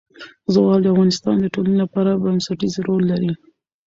زغال 0.53 0.79
د 0.83 0.87
افغانستان 0.93 1.35
د 1.39 1.45
ټولنې 1.53 1.77
لپاره 1.83 2.19
بنسټيز 2.23 2.73
رول 2.87 3.03
لري. 3.11 3.31